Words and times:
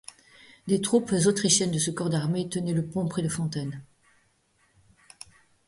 Des 0.65 0.81
troupes 0.81 1.11
autrichienne 1.27 1.69
de 1.69 1.77
ce 1.77 1.91
corps 1.91 2.09
d’armée 2.09 2.49
tenaient 2.49 2.73
le 2.73 2.83
pont 2.87 3.07
près 3.07 3.21
de 3.21 3.29
Fontaine. 3.29 3.83